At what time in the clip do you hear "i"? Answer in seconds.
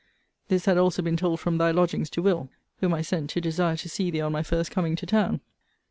2.91-3.03